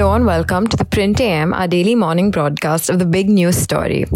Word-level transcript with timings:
Hello 0.00 0.14
and 0.14 0.24
welcome 0.24 0.66
to 0.66 0.78
the 0.78 0.84
Print 0.86 1.20
AM, 1.20 1.52
our 1.52 1.68
daily 1.68 1.94
morning 1.94 2.30
broadcast 2.30 2.88
of 2.88 2.98
the 2.98 3.04
big 3.04 3.28
news 3.28 3.54
story. 3.54 4.06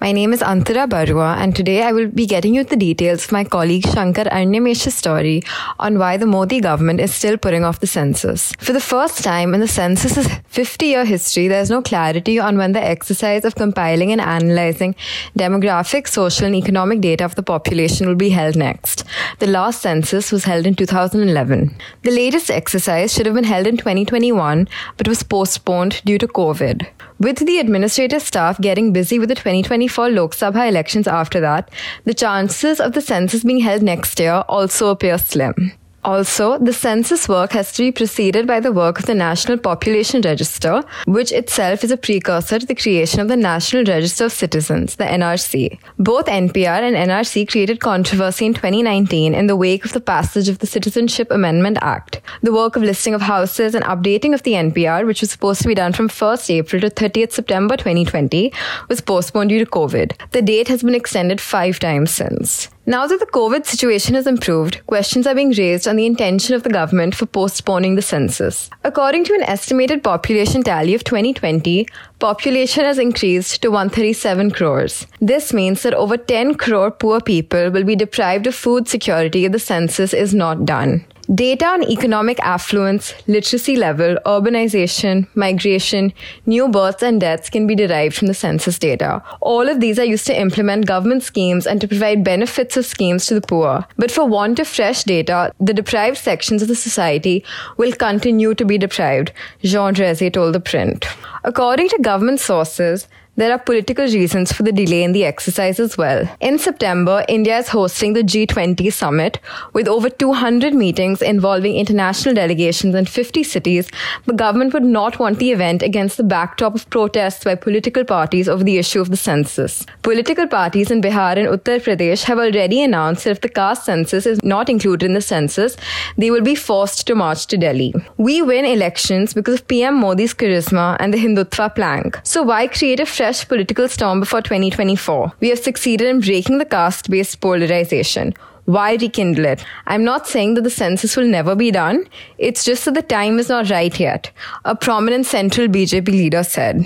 My 0.00 0.10
name 0.10 0.32
is 0.32 0.40
Antara 0.40 0.88
Barua, 0.88 1.36
and 1.36 1.54
today 1.54 1.84
I 1.84 1.92
will 1.92 2.08
be 2.08 2.26
getting 2.26 2.56
you 2.56 2.64
the 2.64 2.74
details 2.76 3.26
of 3.26 3.30
my 3.30 3.44
colleague 3.44 3.84
Shanker 3.84 4.26
Arnimesh's 4.32 4.96
story 4.96 5.44
on 5.78 5.96
why 5.96 6.16
the 6.16 6.26
Modi 6.26 6.58
government 6.60 6.98
is 6.98 7.14
still 7.14 7.36
putting 7.36 7.62
off 7.62 7.78
the 7.78 7.86
census. 7.86 8.52
For 8.58 8.72
the 8.72 8.80
first 8.80 9.22
time 9.22 9.54
in 9.54 9.60
the 9.60 9.68
census's 9.68 10.26
50 10.48 10.86
year 10.86 11.04
history, 11.04 11.46
there 11.46 11.62
is 11.62 11.70
no 11.70 11.82
clarity 11.82 12.40
on 12.40 12.58
when 12.58 12.72
the 12.72 12.82
exercise 12.82 13.44
of 13.44 13.54
compiling 13.54 14.10
and 14.10 14.20
analyzing 14.20 14.96
demographic, 15.38 16.08
social, 16.08 16.46
and 16.46 16.56
economic 16.56 17.00
data 17.00 17.24
of 17.24 17.36
the 17.36 17.44
population 17.44 18.08
will 18.08 18.16
be 18.16 18.30
held 18.30 18.56
next. 18.56 19.04
The 19.38 19.46
last 19.46 19.82
census 19.82 20.32
was 20.32 20.42
held 20.42 20.66
in 20.66 20.74
2011. 20.74 21.76
The 22.02 22.10
latest 22.10 22.50
exercise 22.50 23.14
should 23.14 23.26
have 23.26 23.36
been 23.36 23.44
held 23.44 23.68
in 23.68 23.76
2021 23.76 24.66
but 24.96 25.06
was 25.06 25.27
postponed 25.28 26.02
due 26.04 26.18
to 26.18 26.26
COVID. 26.26 26.86
With 27.18 27.44
the 27.46 27.58
administrative 27.58 28.22
staff 28.22 28.60
getting 28.60 28.92
busy 28.92 29.18
with 29.18 29.28
the 29.28 29.34
2024 29.34 30.10
Lok 30.10 30.34
Sabha 30.34 30.68
elections 30.68 31.08
after 31.08 31.40
that, 31.40 31.70
the 32.04 32.14
chances 32.14 32.80
of 32.80 32.92
the 32.92 33.00
census 33.00 33.44
being 33.44 33.60
held 33.60 33.82
next 33.82 34.20
year 34.20 34.44
also 34.48 34.88
appear 34.90 35.18
slim. 35.18 35.72
Also, 36.04 36.58
the 36.58 36.72
census 36.72 37.28
work 37.28 37.52
has 37.52 37.72
to 37.72 37.82
be 37.82 37.90
preceded 37.90 38.46
by 38.46 38.60
the 38.60 38.72
work 38.72 38.98
of 38.98 39.06
the 39.06 39.14
National 39.14 39.58
Population 39.58 40.20
Register, 40.20 40.82
which 41.06 41.32
itself 41.32 41.82
is 41.82 41.90
a 41.90 41.96
precursor 41.96 42.58
to 42.58 42.66
the 42.66 42.74
creation 42.74 43.20
of 43.20 43.28
the 43.28 43.36
National 43.36 43.84
Register 43.84 44.26
of 44.26 44.32
Citizens, 44.32 44.96
the 44.96 45.04
NRC. 45.04 45.78
Both 45.98 46.26
NPR 46.26 46.80
and 46.82 46.96
NRC 46.96 47.50
created 47.50 47.80
controversy 47.80 48.46
in 48.46 48.54
2019 48.54 49.34
in 49.34 49.48
the 49.48 49.56
wake 49.56 49.84
of 49.84 49.92
the 49.92 50.00
passage 50.00 50.48
of 50.48 50.60
the 50.60 50.66
Citizenship 50.66 51.30
Amendment 51.32 51.78
Act. 51.82 52.20
The 52.42 52.52
work 52.52 52.76
of 52.76 52.82
listing 52.82 53.14
of 53.14 53.22
houses 53.22 53.74
and 53.74 53.84
updating 53.84 54.34
of 54.34 54.44
the 54.44 54.52
NPR, 54.52 55.04
which 55.04 55.20
was 55.20 55.32
supposed 55.32 55.62
to 55.62 55.68
be 55.68 55.74
done 55.74 55.92
from 55.92 56.08
1st 56.08 56.50
April 56.50 56.80
to 56.80 56.90
30th 56.90 57.32
September 57.32 57.76
2020, 57.76 58.52
was 58.88 59.00
postponed 59.00 59.50
due 59.50 59.64
to 59.64 59.70
COVID. 59.70 60.12
The 60.30 60.42
date 60.42 60.68
has 60.68 60.82
been 60.82 60.94
extended 60.94 61.40
five 61.40 61.80
times 61.80 62.12
since. 62.12 62.68
Now 62.88 63.06
that 63.06 63.20
the 63.20 63.26
COVID 63.26 63.66
situation 63.66 64.14
has 64.14 64.26
improved, 64.26 64.80
questions 64.86 65.26
are 65.26 65.34
being 65.34 65.50
raised 65.50 65.86
on 65.86 65.96
the 65.96 66.06
intention 66.06 66.54
of 66.54 66.62
the 66.62 66.70
government 66.70 67.14
for 67.14 67.26
postponing 67.26 67.96
the 67.96 68.00
census. 68.00 68.70
According 68.82 69.24
to 69.24 69.34
an 69.34 69.42
estimated 69.42 70.02
population 70.02 70.62
tally 70.62 70.94
of 70.94 71.04
2020, 71.04 71.86
population 72.18 72.86
has 72.86 72.98
increased 72.98 73.60
to 73.60 73.70
137 73.70 74.52
crores. 74.52 75.06
This 75.20 75.52
means 75.52 75.82
that 75.82 75.92
over 75.92 76.16
10 76.16 76.54
crore 76.54 76.90
poor 76.90 77.20
people 77.20 77.68
will 77.68 77.84
be 77.84 77.94
deprived 77.94 78.46
of 78.46 78.54
food 78.54 78.88
security 78.88 79.44
if 79.44 79.52
the 79.52 79.58
census 79.58 80.14
is 80.14 80.32
not 80.32 80.64
done. 80.64 81.04
Data 81.34 81.66
on 81.66 81.82
economic 81.82 82.40
affluence, 82.40 83.12
literacy 83.26 83.76
level, 83.76 84.16
urbanization, 84.24 85.26
migration, 85.34 86.14
new 86.46 86.68
births 86.68 87.02
and 87.02 87.20
deaths 87.20 87.50
can 87.50 87.66
be 87.66 87.74
derived 87.74 88.14
from 88.16 88.28
the 88.28 88.34
census 88.34 88.78
data. 88.78 89.22
All 89.42 89.68
of 89.68 89.78
these 89.78 89.98
are 89.98 90.06
used 90.06 90.26
to 90.28 90.40
implement 90.40 90.86
government 90.86 91.22
schemes 91.22 91.66
and 91.66 91.82
to 91.82 91.88
provide 91.88 92.24
benefits 92.24 92.78
of 92.78 92.86
schemes 92.86 93.26
to 93.26 93.34
the 93.34 93.42
poor. 93.42 93.86
But 93.98 94.10
for 94.10 94.26
want 94.26 94.58
of 94.58 94.68
fresh 94.68 95.04
data, 95.04 95.52
the 95.60 95.74
deprived 95.74 96.16
sections 96.16 96.62
of 96.62 96.68
the 96.68 96.74
society 96.74 97.44
will 97.76 97.92
continue 97.92 98.54
to 98.54 98.64
be 98.64 98.78
deprived, 98.78 99.30
Jean 99.62 99.92
Dreze 99.92 100.32
told 100.32 100.54
the 100.54 100.60
print. 100.60 101.04
According 101.44 101.90
to 101.90 101.98
government 102.00 102.40
sources, 102.40 103.06
there 103.38 103.52
are 103.52 103.58
political 103.58 104.04
reasons 104.04 104.52
for 104.52 104.64
the 104.64 104.72
delay 104.72 105.04
in 105.04 105.12
the 105.12 105.24
exercise 105.24 105.78
as 105.78 105.96
well. 105.96 106.28
In 106.40 106.58
September, 106.58 107.24
India 107.28 107.56
is 107.58 107.68
hosting 107.68 108.12
the 108.14 108.22
G20 108.22 108.92
summit 108.92 109.38
with 109.72 109.86
over 109.86 110.10
200 110.10 110.74
meetings 110.74 111.22
involving 111.22 111.76
international 111.76 112.34
delegations 112.34 112.96
in 112.96 113.06
50 113.06 113.44
cities. 113.44 113.88
The 114.26 114.32
government 114.32 114.74
would 114.74 114.82
not 114.82 115.20
want 115.20 115.38
the 115.38 115.52
event 115.52 115.84
against 115.84 116.16
the 116.16 116.24
backdrop 116.24 116.74
of 116.74 116.90
protests 116.90 117.44
by 117.44 117.54
political 117.54 118.04
parties 118.04 118.48
over 118.48 118.64
the 118.64 118.76
issue 118.76 119.00
of 119.00 119.10
the 119.10 119.16
census. 119.16 119.86
Political 120.02 120.48
parties 120.48 120.90
in 120.90 121.00
Bihar 121.00 121.36
and 121.36 121.46
Uttar 121.46 121.78
Pradesh 121.78 122.24
have 122.24 122.38
already 122.38 122.82
announced 122.82 123.22
that 123.22 123.30
if 123.30 123.40
the 123.40 123.48
caste 123.48 123.84
census 123.84 124.26
is 124.26 124.42
not 124.42 124.68
included 124.68 125.06
in 125.06 125.14
the 125.14 125.20
census, 125.20 125.76
they 126.16 126.32
will 126.32 126.42
be 126.42 126.56
forced 126.56 127.06
to 127.06 127.14
march 127.14 127.46
to 127.46 127.56
Delhi. 127.56 127.94
We 128.16 128.42
win 128.42 128.64
elections 128.64 129.32
because 129.32 129.60
of 129.60 129.68
PM 129.68 129.94
Modi's 129.94 130.34
charisma 130.34 130.96
and 130.98 131.14
the 131.14 131.18
Hindutva 131.18 131.72
plank. 131.76 132.20
So 132.24 132.42
why 132.42 132.66
create 132.66 132.98
a 132.98 133.06
fresh 133.06 133.27
fresh 133.28 133.46
political 133.46 133.86
storm 133.88 134.20
before 134.20 134.40
2024. 134.40 135.32
We 135.40 135.50
have 135.50 135.58
succeeded 135.58 136.08
in 136.08 136.20
breaking 136.20 136.56
the 136.56 136.64
caste 136.64 137.10
based 137.10 137.42
polarization. 137.42 138.32
Why 138.68 138.96
rekindle 139.00 139.46
it? 139.46 139.64
I'm 139.86 140.04
not 140.04 140.26
saying 140.26 140.52
that 140.54 140.60
the 140.60 140.68
census 140.68 141.16
will 141.16 141.26
never 141.26 141.54
be 141.54 141.70
done. 141.70 142.06
It's 142.36 142.66
just 142.66 142.84
that 142.84 142.92
the 142.92 143.00
time 143.00 143.38
is 143.38 143.48
not 143.48 143.70
right 143.70 143.98
yet, 143.98 144.30
a 144.66 144.76
prominent 144.76 145.24
central 145.24 145.68
BJP 145.68 146.06
leader 146.08 146.42
said. 146.42 146.84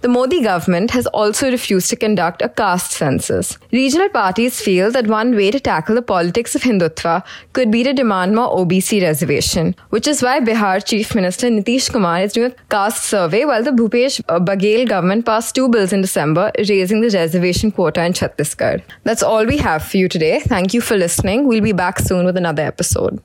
The 0.00 0.08
Modi 0.08 0.42
government 0.44 0.92
has 0.92 1.08
also 1.08 1.50
refused 1.50 1.90
to 1.90 1.96
conduct 1.96 2.40
a 2.40 2.48
caste 2.48 2.92
census. 2.92 3.58
Regional 3.72 4.10
parties 4.10 4.60
feel 4.60 4.92
that 4.92 5.08
one 5.08 5.34
way 5.34 5.50
to 5.50 5.58
tackle 5.58 5.96
the 5.96 6.02
politics 6.02 6.54
of 6.54 6.62
Hindutva 6.62 7.24
could 7.52 7.72
be 7.72 7.82
to 7.82 7.92
demand 7.92 8.36
more 8.36 8.54
OBC 8.56 9.02
reservation, 9.02 9.74
which 9.90 10.06
is 10.06 10.22
why 10.22 10.38
Bihar 10.38 10.84
Chief 10.84 11.16
Minister 11.16 11.48
Nitish 11.48 11.90
Kumar 11.90 12.20
is 12.20 12.34
doing 12.34 12.52
a 12.52 12.54
caste 12.70 13.02
survey 13.02 13.44
while 13.44 13.64
the 13.64 13.72
Bhupesh 13.72 14.20
uh, 14.28 14.38
Baghel 14.38 14.88
government 14.88 15.26
passed 15.26 15.56
two 15.56 15.68
bills 15.68 15.92
in 15.92 16.02
December 16.02 16.52
raising 16.68 17.00
the 17.00 17.10
reservation 17.10 17.72
quota 17.72 18.04
in 18.04 18.12
Chhattisgarh. 18.12 18.82
That's 19.02 19.24
all 19.24 19.44
we 19.44 19.56
have 19.56 19.84
for 19.84 19.96
you 19.96 20.08
today. 20.08 20.38
Thank 20.38 20.74
you 20.74 20.80
for 20.80 20.96
listening. 21.24 21.48
We'll 21.48 21.62
be 21.62 21.72
back 21.72 21.98
soon 21.98 22.26
with 22.26 22.36
another 22.36 22.62
episode. 22.62 23.20